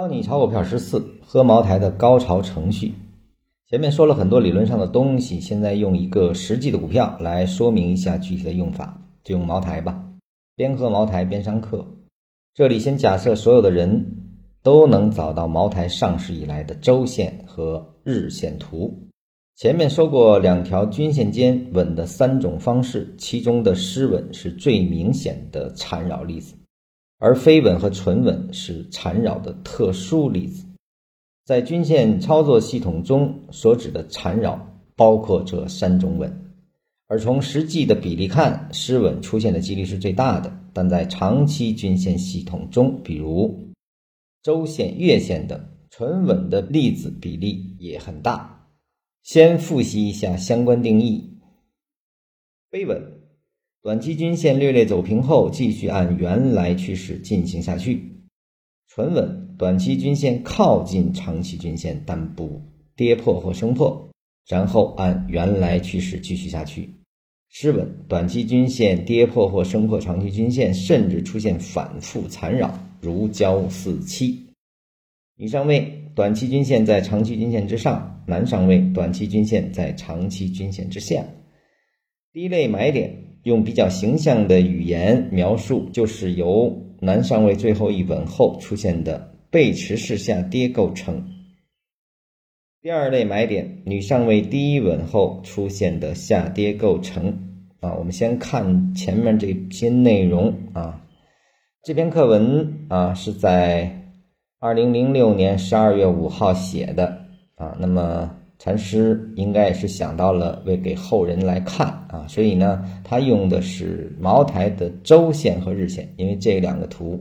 [0.00, 2.94] 教你炒股票十四，喝茅台的高潮程序。
[3.68, 10.02] 前面说了很多理论上的东西，现在用一个实际的股票来说明一下具体的用法，就用茅台吧。
[10.56, 11.86] 边喝茅台边上课。
[12.54, 14.02] 这里先假设所有的人
[14.62, 19.06] 都能找到茅台上市以来的周线和日线图。
[19.54, 26.54] 前面说过两条均线间稳的三种方式，其中的失稳是最明显的缠绕例子。
[27.20, 30.64] 而飞稳和纯稳是缠绕的特殊例子，
[31.44, 34.58] 在均线操作系统中所指的缠绕
[34.96, 36.54] 包括这三种稳，
[37.08, 40.50] 而从实际的比例看，失稳出现的几率是最大的。
[40.72, 43.68] 但在长期均线系统中，比如
[44.42, 48.66] 周线、月线等，纯稳的例子比例也很大。
[49.22, 51.38] 先复习一下相关定义：
[52.70, 53.19] 飞稳。
[53.82, 58.12] 短期均线略略走平后，继续按原来趋势进行下去。
[58.88, 62.60] 纯稳，短期均线靠近长期均线，但不
[62.94, 64.10] 跌破或升破，
[64.46, 66.90] 然后按原来趋势继续下去。
[67.48, 74.46] 失稳，短期均线跌破或升破长期均线，甚至出现反复缠绕，如胶似漆。
[75.36, 81.24] 女上位，短期均线在长期均线之上；男上位，短期均线在长期均线之下。
[82.30, 83.29] 第一类买点。
[83.44, 91.24] 用比较形象的语言描述，就是由男上位最后一稳后出现的背驰式下跌构成。
[92.82, 97.46] 第二类买点，女上位第一稳后出现的下跌构成。
[97.80, 101.02] 啊，我们先看前面这些内容啊。
[101.82, 104.04] 这篇课文啊是在
[104.58, 107.24] 二零零六年十二月五号写的
[107.56, 108.36] 啊，那么。
[108.62, 117.18] 禅师应该也是想到了为给后人来看啊，所以呢，他用的是茅台的周线和日线，因为这两个图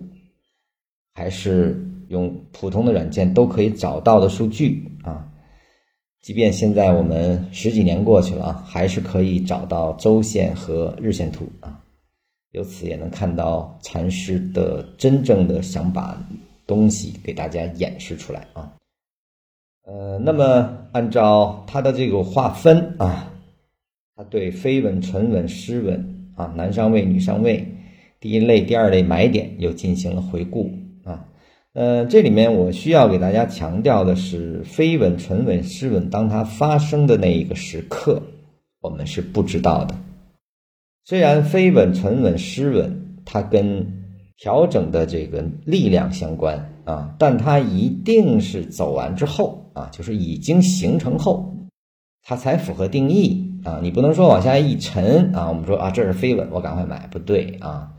[1.13, 5.25] 还是用普通的软件都可以找到的数据啊。
[6.21, 11.79] 即便现在我们十几年过去了啊，还是可以找到周线和日线图啊。
[12.51, 16.21] 由此也能看到禅师的真正的想把
[16.67, 18.73] 东西给大家演示出来啊。
[19.89, 23.33] 呃，那么按照它的这个划分啊，
[24.15, 27.65] 它对非稳、纯稳、失稳啊，男上位、女上位，
[28.19, 30.69] 第一类、第二类买点又进行了回顾
[31.03, 31.25] 啊。
[31.73, 38.21] 呃，这里面我需要给大家强调的是，非稳、纯稳、失稳，当它发生的那一个时刻，
[38.81, 39.95] 我们是不知道的。
[41.03, 43.87] 虽然非稳、纯稳、失稳，它跟
[44.37, 51.53] 调整的这个力量相关啊，但它一定是走完之后啊，就是已经形成后，
[52.23, 53.79] 它才符合定义啊。
[53.83, 57.91] 你不能说往下一沉啊，我们说啊这是飞稳，我赶快买，不对啊，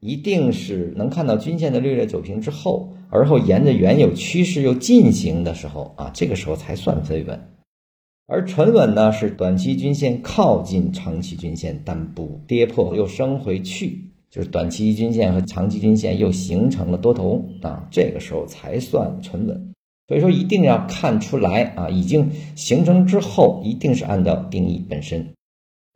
[0.00, 7.40] 一定是能看到均线的略略走平之后，而后沿着原有趋势又进行的时候啊，这个时候才算飞稳。
[8.26, 14.10] 而沉稳呢，是短期均线靠近长期均线，但不跌破又升回去。
[14.34, 19.72] 就是短期均线和长期均线又形成了多头啊，这个时候才算沉稳。
[20.08, 25.34] 所以说一定要看出来啊，已经形成之后，一定是按照定义本身。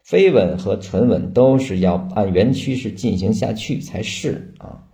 [0.04, 4.84] 非稳和沉稳都是要按原趋势进行下去才是啊。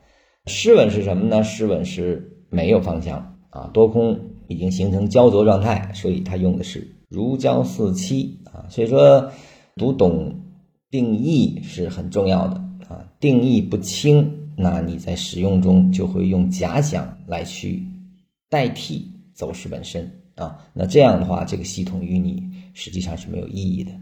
[0.47, 1.45] 失稳是什么呢？
[1.45, 4.19] 失稳是没有方向啊，多空
[4.49, 8.65] 已经形成焦灼状态，所以它用的是如胶似漆啊。
[8.71, 9.31] 所以说
[9.77, 10.41] 读懂
[10.91, 12.64] 定义是很重要的。
[12.89, 17.83] 啊，定义不清，那你在使用中就会用假想来去
[18.49, 22.43] 代替走势本身啊，那这样的话，这个系统与你
[22.73, 23.93] 实际上是没有意义的。